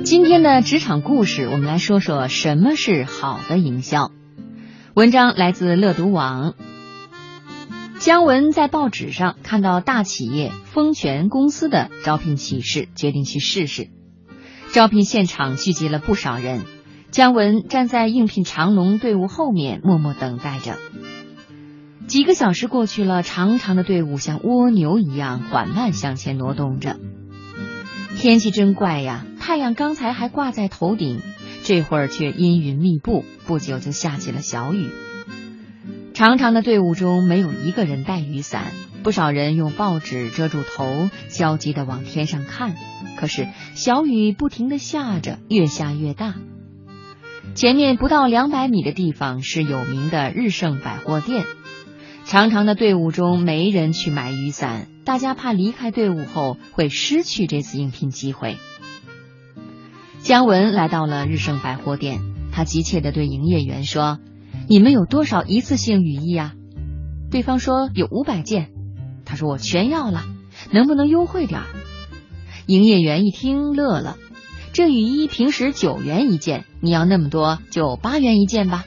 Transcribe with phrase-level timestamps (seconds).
[0.00, 4.10] 今天的职场故事，我们来说说什么是好的营销。
[4.94, 6.54] 文章来自乐读网。
[7.98, 13.90] 姜文在报纸上看到大企业丰泉公司的招聘启事，决定去试试。
[14.72, 16.62] 招聘现场聚集了不少人，
[17.10, 20.78] 姜文站在应聘长龙队伍后面，默默等待着。
[22.08, 26.98] 几个小时过去了，长长的队伍像蜗牛一样缓慢向前挪动着。
[28.16, 29.24] 天气真怪呀！
[29.42, 31.20] 太阳刚才还挂在头顶，
[31.64, 34.88] 这会儿却阴云密布，不久就下起了小雨。
[36.14, 38.66] 长长的队伍中没有一个人带雨伞，
[39.02, 42.76] 不少人用报纸遮住头，焦急地往天上看。
[43.16, 46.34] 可是小雨不停地下着，越下越大。
[47.56, 51.44] 前面不到两百米的地方是有名的日盛百货店，
[52.24, 58.56] 长长的队伍中没人去买雨伞，大家怕离开队伍后会失去这次应聘机会。
[60.22, 62.20] 姜文来到了日盛百货店，
[62.52, 64.20] 他急切地对营业员说
[64.68, 66.52] ：“你们有多少一次性雨衣呀？”
[67.30, 68.70] 对方说：“有五百件。”
[69.26, 70.24] 他说：“我全要了，
[70.70, 71.66] 能不能优惠点儿？”
[72.66, 74.16] 营业员一听乐了
[74.72, 78.84] ：“这雨衣平时九元一件，你要那么多，就八元一件吧。”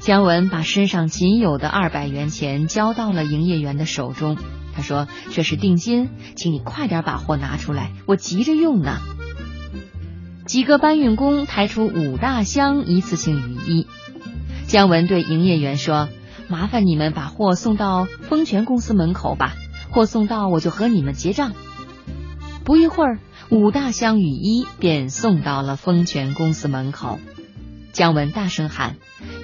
[0.00, 4.36] 姜文把身上仅有的二百元钱交到了营业员的手中，
[4.74, 8.98] 他说：“这是定金，请你快点把货拿出来，我急着用呢。”
[10.50, 13.86] 几个搬运工抬出五大箱一次性雨衣，
[14.66, 16.08] 姜文对营业员说
[16.50, 19.54] ：“麻烦你们把货送到丰泉公司门口吧，
[19.92, 21.52] 货送到我就和你们结账。”
[22.66, 27.20] 不一会儿，五大箱雨衣便送到了丰泉公司门口。
[27.92, 28.96] 姜文大声喊：“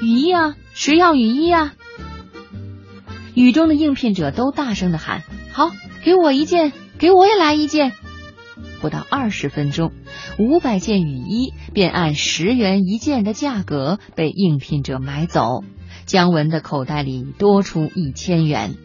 [0.02, 1.74] 雨衣啊，谁要雨衣啊？”
[3.32, 5.22] 雨中的应聘者都大声的喊
[5.54, 5.70] ：“好，
[6.02, 7.92] 给我一件，给我也来一件。”
[8.80, 9.92] 不到二十分钟，
[10.38, 15.64] 五百件雨衣便按十元一件的价格被应聘者买走。
[16.04, 18.76] 姜文的口袋里多出一千元。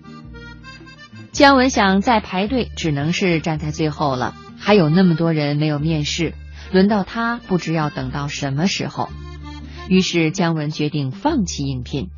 [1.31, 4.35] 姜文想再排队，只能是站在最后了。
[4.57, 6.33] 还有那么多人没有面试，
[6.71, 9.09] 轮到他不知要等到什么时候。
[9.87, 12.09] 于是姜文决定放弃应聘。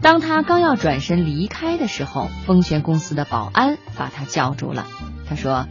[0.00, 4.86] 当他刚要转身离开的时候，丰泉公司的保安把他叫住了。
[5.26, 5.66] 他说。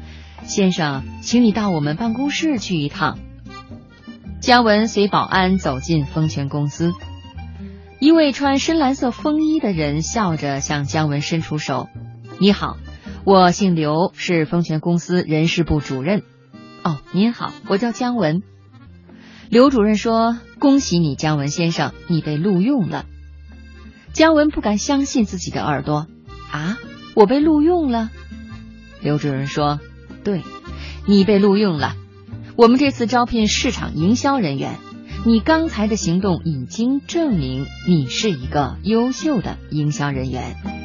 [0.46, 3.18] 先生，请你到我们办公室去一趟。
[4.40, 6.94] 姜文随保安走进丰泉公司，
[8.00, 11.88] 一位穿深蓝色风衣的人笑着向姜文伸出手
[12.40, 12.78] ：“你好，
[13.24, 16.24] 我姓刘，是丰泉公司人事部主任。
[16.84, 18.44] ”“哦，您好，我叫姜文。”
[19.50, 23.06] 刘主任说：“恭喜你，姜文先生，你被录用了。”
[24.12, 26.08] 姜文不敢相信自己的耳朵
[26.52, 26.78] ：“啊，
[27.16, 28.12] 我被录用了？”
[29.02, 29.80] 刘主任说。
[30.24, 30.42] 对，
[31.06, 31.96] 你被录用了。
[32.56, 34.78] 我们这次招聘市场营销人员，
[35.26, 40.83] 你刚才的行动已经证明你是一个优秀的营销人员。